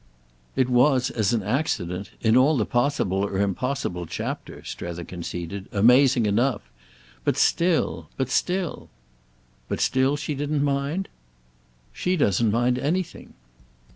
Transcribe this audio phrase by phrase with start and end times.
[0.55, 6.25] _""It was, as an accident, in all the possible or impossible chapter," Strether conceded, "amazing
[6.25, 6.63] enough.
[7.23, 8.89] But still, but still—!"
[9.69, 11.07] "But still she didn't mind?"
[11.93, 13.35] "She doesn't mind anything."